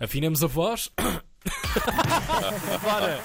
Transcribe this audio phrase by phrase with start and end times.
[0.00, 0.90] Afinemos a voz.
[2.82, 3.20] Bora!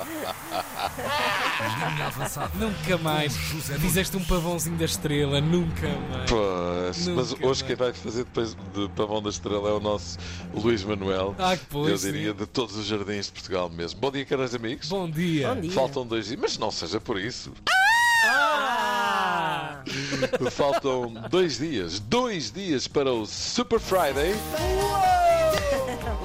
[2.56, 3.34] Nunca mais.
[3.34, 6.30] José Fizeste um pavãozinho da estrela, nunca mais.
[6.30, 7.62] Pois, mas Nunca hoje mais.
[7.64, 10.18] quem vai fazer depois de Pavão da Estrela é o nosso
[10.54, 11.36] Luís Manuel.
[11.40, 12.38] Ah, que pois, Eu diria sim.
[12.38, 14.00] de todos os jardins de Portugal mesmo.
[14.00, 14.88] Bom dia, caros amigos.
[14.90, 15.54] Bom dia.
[15.54, 15.72] Bom dia.
[15.72, 17.52] Faltam dois dias, mas não seja por isso.
[18.28, 19.84] Ah!
[20.52, 24.36] Faltam dois dias, dois dias para o Super Friday.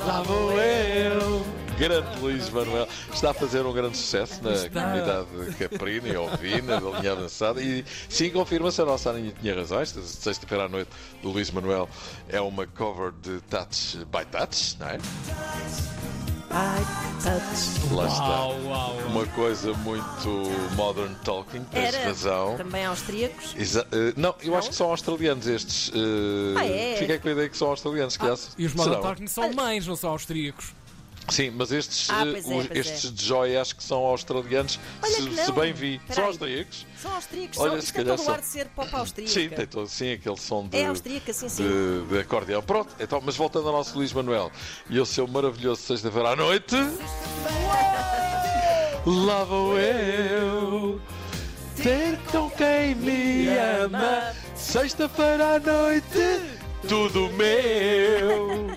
[0.07, 1.45] Lá vou eu.
[1.79, 2.89] Grande Luís Manuel.
[3.13, 4.83] Está a fazer um grande sucesso na Está.
[4.83, 7.61] comunidade caprina e ovina, da linha avançada.
[7.61, 9.81] E sim, confirma-se, a nossa Aninha tinha razão.
[9.81, 10.91] Esta sexta-feira à noite
[11.23, 11.89] do Luís Manuel
[12.29, 14.99] é uma cover de Touch by Touch, não é?
[16.57, 18.25] Lá está.
[18.25, 18.97] Uau, uau, uau.
[19.09, 20.29] Uma coisa muito
[20.75, 22.57] modern talking, tens Era razão.
[22.57, 23.55] também austríacos.
[23.59, 24.59] Exa- eh, não, eu Não?
[24.59, 25.91] acho que são australianos estes.
[25.95, 26.97] eh, Ah, é?
[26.97, 28.17] Fiquei com a ideia que são australianos.
[28.17, 29.03] que E os Modern serão.
[29.03, 30.73] Talking são alemães, não são austríacos.
[31.29, 35.13] Sim, mas estes, Ah, é, os- pois estes de joia acho que são australianos, Olha
[35.13, 35.97] se, se bem vi.
[35.97, 36.87] Espera São austríacos?
[37.03, 37.59] São austríacos.
[37.59, 38.35] Olha, são, se tem calhar todo o são.
[38.35, 39.33] ar de ser pop austríaca.
[39.33, 41.65] Sim, tem todo, sim, aquele som de, É austríaca, sim, sim.
[41.65, 42.63] de, de acordeão.
[42.63, 44.53] Pronto, então, mas voltando ao nosso Luís Manuel
[44.89, 46.77] e ao seu maravilhoso sexta-feira à noite.
[49.05, 51.01] Lá vou eu
[51.77, 53.49] ter com quem me
[53.85, 54.33] ama.
[54.55, 56.41] Sexta-feira à noite,
[56.89, 58.76] tudo meu.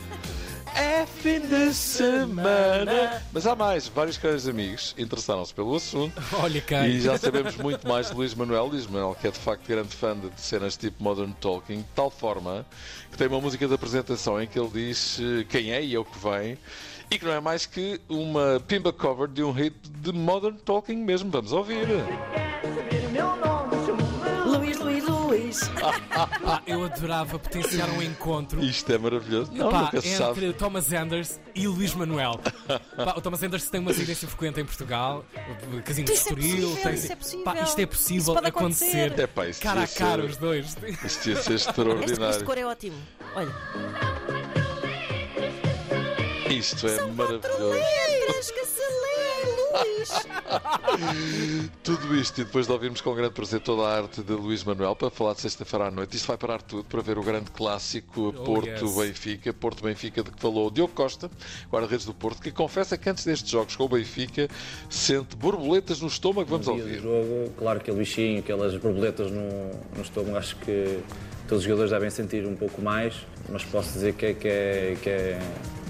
[0.90, 3.22] É fim de semana.
[3.32, 6.20] Mas há mais, vários caros amigos interessaram-se pelo assunto.
[6.42, 7.00] Olha, E quem.
[7.00, 8.66] já sabemos muito mais de Luís Manuel.
[8.66, 12.10] Luís Manuel, que é de facto grande fã de cenas tipo Modern Talking, de tal
[12.10, 12.66] forma
[13.12, 16.00] que tem uma música de apresentação em que ele diz eh, quem é e é
[16.00, 16.58] o que vem.
[17.12, 20.98] E que não é mais que uma pimba cover de um hit de Modern Talking
[20.98, 21.30] mesmo.
[21.30, 21.88] Vamos ouvir.
[26.44, 28.64] Pá, eu adorava potenciar um encontro.
[28.64, 29.52] Isto é maravilhoso.
[29.54, 30.32] Não, Pá, nunca se sabe.
[30.46, 32.40] entre Thomas Anders e Luís Manuel.
[32.96, 35.26] Pá, o Thomas Anders tem uma residência frequente em Portugal,
[35.74, 36.70] o Casino de Isso é Estoril.
[36.70, 37.44] possível, tem- isso é.
[37.44, 38.86] Pá, isto é Isso possível pode acontecer.
[39.06, 39.22] acontecer.
[39.22, 40.66] É pá, isto Cara a cara, ser- os dois.
[40.68, 42.46] Isto ia ser Este, este extraordinário.
[42.46, 42.98] cor é ótimo.
[43.36, 43.54] Olha.
[46.50, 47.70] Isto é maravilhoso.
[47.70, 48.79] Letras que.
[51.84, 54.96] Tudo isto e depois de ouvirmos com grande prazer toda a arte de Luís Manuel
[54.96, 56.16] para falar de sexta-feira à noite.
[56.18, 59.54] Isto vai parar tudo para ver o grande clássico Oh, Porto-Benfica.
[59.54, 61.30] Porto-Benfica de que falou o Diogo Costa,
[61.72, 64.48] guarda-redes do Porto, que confessa que antes destes jogos com o Benfica
[64.90, 66.50] sente borboletas no estômago.
[66.50, 67.02] Vamos no ouvir.
[67.02, 71.00] jogo, claro, aquele bichinho, aquelas borboletas no, no estômago, acho que
[71.48, 73.16] todos os jogadores devem sentir um pouco mais,
[73.50, 75.40] mas posso dizer que é, que é, que é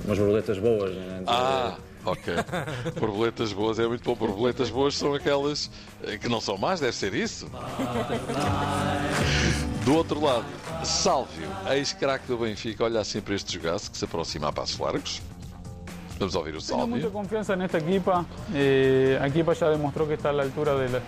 [0.06, 0.96] umas borboletas boas.
[0.96, 1.23] Né?
[1.28, 2.34] Ah, ok.
[3.00, 4.16] Borboletas boas é muito bom.
[4.16, 5.70] Borboletas boas são aquelas
[6.04, 7.50] eh, que não são más, deve ser isso.
[9.86, 10.46] Do outro lado,
[10.84, 15.22] Sálvio, ex-craque do Benfica, olha assim para este jogaço que se aproxima a passos largos.
[16.20, 17.09] Vamos ouvir o Sálvio.
[17.12, 18.26] confianza en esta equipa.
[18.54, 21.02] Eh, la equipa ya demostró que está a la altura de, la-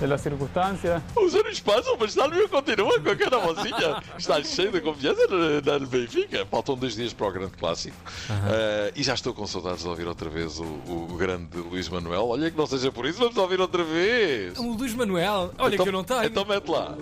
[0.00, 1.02] de las circunstancias.
[1.16, 4.02] Os anos passam, mas Sálvio continua com a cara mocinha.
[4.16, 6.46] Está cheio de confiança no, no Benfica.
[6.46, 7.96] Faltam dois dias para o grande clássico.
[8.30, 12.28] Eh, e já estou com saudades de ouvir outra vez o, o grande Luís Manuel.
[12.28, 14.56] Olha que não seja por isso, vamos ouvir outra vez.
[14.58, 16.24] O Luís Manuel, olha Então- que eu não tenho.
[16.24, 16.94] Então mete lá.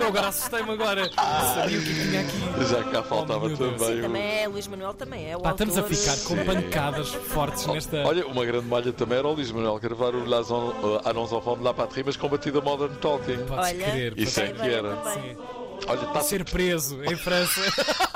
[0.00, 1.10] Eu agora assustei-me agora.
[1.14, 2.64] Sabia o que tinha aqui.
[2.68, 3.72] Já cá faltava Oh, meu Deus.
[3.80, 3.94] também.
[3.94, 4.48] Sim, o- também é.
[4.48, 5.36] Luís Manuel também é.
[5.36, 6.44] O Pá, estamos a ficar com Sim.
[6.44, 7.98] pancadas fortes nesta.
[8.06, 11.74] Olha, uma grande malha também era o Luís Manuel Carvalho, uh, Annons Enfants de la
[11.74, 13.38] Patrie, mas combatida Modern Talking.
[13.46, 14.14] Podes Olha, crer.
[14.18, 14.98] Isso é que era.
[15.86, 17.60] Olha, tá Ser preso em França.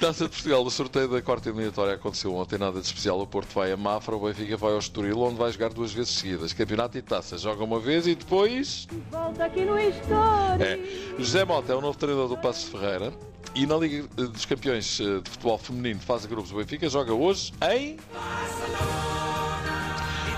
[0.00, 3.20] taça de Portugal, o sorteio da quarta eliminatória aconteceu ontem, nada de especial.
[3.20, 6.14] O Porto vai a Mafra, o Benfica vai ao Estoril, onde vai jogar duas vezes
[6.14, 6.52] seguidas.
[6.52, 8.86] Campeonato e taça, joga uma vez e depois.
[9.10, 10.64] Volta aqui no História.
[10.64, 11.16] É.
[11.18, 13.12] José Mota é o novo treinador do Passos Ferreira.
[13.54, 17.54] E na Liga dos Campeões eh, de Futebol Feminino fase grupos, o Benfica joga hoje
[17.72, 17.96] em.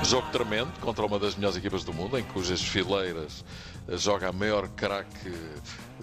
[0.08, 3.44] Jogo tremendo contra uma das melhores equipas do mundo, em cujas fileiras
[3.86, 5.30] eh, joga a maior craque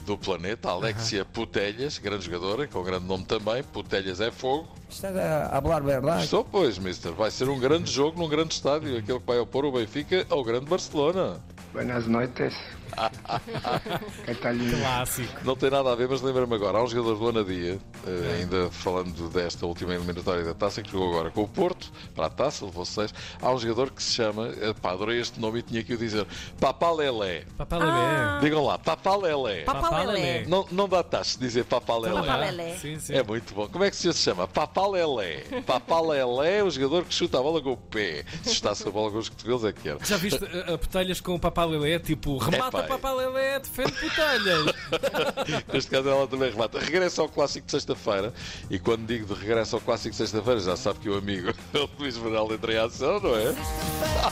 [0.05, 3.63] do planeta, Alexia Putelhas, grande jogadora, com grande nome também.
[3.63, 4.67] Putelhas é fogo.
[4.87, 6.23] Está a hablar verdade.
[6.23, 7.13] Estou, pois, mister.
[7.13, 10.43] Vai ser um grande jogo num grande estádio, aquele que vai opor o Benfica ao
[10.43, 11.41] grande Barcelona.
[11.75, 12.55] Buenas noites.
[14.79, 15.43] Clássico.
[15.43, 16.77] Não tem nada a ver, mas lembra-me agora.
[16.77, 17.77] Há um jogador do Anadia,
[18.07, 22.27] eh, ainda falando desta última eliminatória da taça, que jogou agora com o Porto, para
[22.27, 23.13] a taça, levou seis.
[23.41, 25.97] Há um jogador que se chama, eh, pá, adorei este nome e tinha que o
[25.97, 26.25] dizer,
[26.59, 27.43] Papá Lelé.
[27.57, 28.39] Papá Lelé.
[28.41, 29.63] Digam lá, Papá Lelé.
[29.63, 30.13] Papá Papá Lelé.
[30.13, 30.45] Lelé.
[30.47, 32.21] Não, não dá taxa dizer Papá Lelé.
[32.21, 32.77] Papá Lelé.
[32.77, 33.13] Sim, sim.
[33.13, 33.67] É muito bom.
[33.67, 34.47] Como é que se chama?
[34.47, 35.43] Papá Lelé.
[35.65, 38.23] Papá Lelé é o jogador que chuta a bola com o pé.
[38.43, 39.99] Se chutasse a bola com os cotovelos é que era.
[40.05, 41.99] Já viste uh, uh, petelhas com o Papá Lelé?
[41.99, 44.75] Tipo, remata a Papa Lelé defende botelhas.
[45.71, 46.79] Neste caso ela também relata.
[46.79, 48.33] Regresso ao clássico de sexta-feira.
[48.69, 51.53] E quando digo de regresso ao clássico de sexta-feira, já sabe que o amigo
[51.99, 53.55] Luís Manuel entra em ação, não é?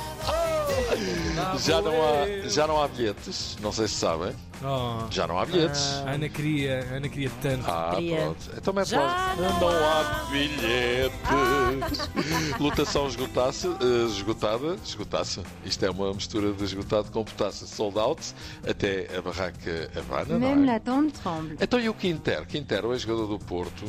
[1.60, 4.34] Já não, há, já não há bilhetes, não sei se sabem.
[4.66, 5.82] Oh, Já não há bilhetes.
[6.06, 7.66] a Ana queria, Ana queria tanto.
[7.70, 8.18] Ah, Queria.
[8.18, 8.50] pronto.
[8.58, 9.36] Então mete lá.
[9.38, 12.10] não Não há bilhetes.
[12.60, 15.42] Lutação esgotasse, eh, esgotada, esgotasse.
[15.66, 17.68] Isto é uma mistura de esgotado com potássio.
[17.68, 18.22] Sold out
[18.66, 20.80] até a barraca Havana, é?
[20.80, 21.58] tremble.
[21.60, 22.46] Então e o Quinter?
[22.48, 23.86] Quinter, o ex-jogador do Porto,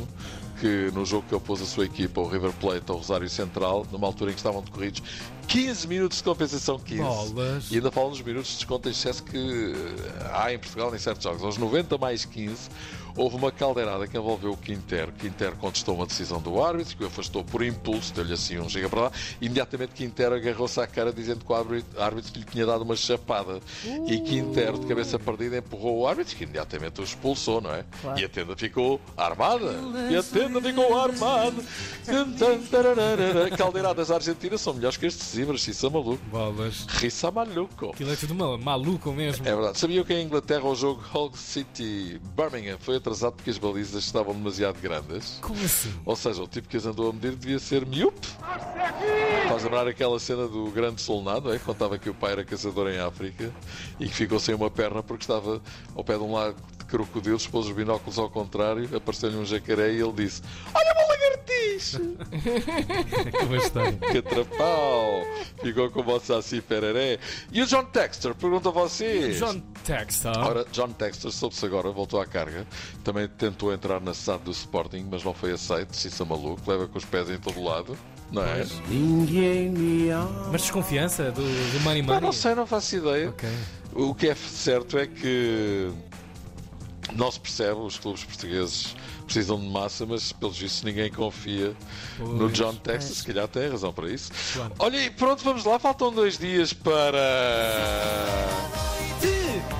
[0.60, 4.06] que no jogo que opôs a sua equipa, o River Plate, ao Rosário Central, numa
[4.06, 5.02] altura em que estavam decorridos
[5.46, 7.02] 15 minutos de compensação, 15.
[7.02, 7.70] Bolas.
[7.70, 10.98] E ainda falam nos minutos de desconto em excesso que eh, há em Portugal em
[10.98, 11.42] certos jogos.
[11.42, 12.70] Aos 90 mais 15,
[13.16, 15.12] houve uma caldeirada que envolveu o Quinter.
[15.12, 18.88] Quinter contestou uma decisão do árbitro, que o afastou por impulso, deu-lhe assim um giga
[18.88, 19.12] para lá.
[19.40, 23.60] Imediatamente Quinter agarrou-se à cara, dizendo que o árbitro, lhe tinha dado uma chapada.
[24.06, 27.84] E Quinter, de cabeça perdida, empurrou o árbitro, que imediatamente o expulsou, não é?
[28.00, 28.20] Claro.
[28.20, 29.72] E a tenda ficou armada.
[30.10, 31.62] E a tenda ficou armada.
[33.56, 35.34] Caldeiradas argentinas são melhores que estes
[35.68, 36.22] isso é maluco.
[36.30, 36.86] Bolas.
[36.88, 37.90] Rissa maluco.
[37.90, 39.46] Aquilo é tudo mal, maluco mesmo.
[39.46, 39.78] É verdade.
[39.78, 44.32] Sabia que em Inglaterra o jogo Hull City Birmingham foi atrasado porque as balizas estavam
[44.32, 45.38] demasiado grandes?
[45.42, 45.92] Como assim?
[46.06, 48.26] Ou seja, o tipo que as andou a medir devia ser miúpe.
[49.46, 51.58] Faz lembrar aquela cena do grande solnado, é?
[51.58, 53.52] que contava que o pai era caçador em África
[54.00, 55.60] e que ficou sem uma perna porque estava
[55.94, 59.92] ao pé de um lago de crocodilos, pôs os binóculos ao contrário, apareceu-lhe um jacaré
[59.92, 60.42] e ele disse:
[60.74, 61.03] Olha
[61.64, 62.00] lagartixa!
[63.38, 63.98] Que bastante.
[64.10, 65.22] Que atrapau!
[65.62, 67.18] Ficou com o Saci Pereré.
[67.52, 69.30] E o John Texter, pergunta a você.
[69.32, 70.36] John Textor.
[70.38, 72.66] Ora, John Texter soube-se agora, voltou à carga.
[73.02, 75.94] Também tentou entrar na SAD do Sporting, mas não foi aceito.
[75.96, 77.96] Se isso é maluco, leva com os pés em todo lado.
[78.30, 78.66] Não é?
[80.50, 82.20] Mas desconfiança do, do Money Pá, Money?
[82.22, 83.28] não sei, não faço ideia.
[83.30, 83.48] Ok.
[83.92, 85.92] O que é certo é que
[87.14, 88.94] não se percebe, os clubes portugueses
[89.24, 91.74] precisam de massa, mas pelos vistos ninguém confia
[92.18, 92.52] no Pois.
[92.52, 94.30] John Texas, se calhar tem razão para isso.
[94.52, 94.72] Claro.
[94.78, 97.18] Olha, e pronto, vamos lá, faltam dois dias para.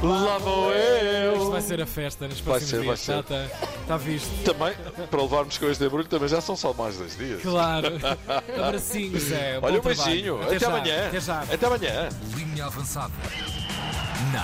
[0.03, 1.63] Lá vou Isto vai eu!
[1.63, 3.01] ser a festa nos Vai próximos ser, vai dias.
[3.01, 3.19] ser.
[3.21, 4.29] Está, está, está visto.
[4.45, 4.75] Também,
[5.11, 7.41] para levarmos com este embrulho, também já são só mais dois dias.
[7.41, 7.89] Claro.
[8.63, 9.59] Abracinhos, Zé.
[9.63, 10.37] Olha, um beijinho.
[10.39, 10.43] trabalho.
[10.47, 10.69] Até, já.
[10.69, 11.07] amanhã.
[11.09, 11.41] Até já.
[11.41, 12.09] Até amanhã.
[12.37, 13.13] Linha avançada.
[14.33, 14.43] Na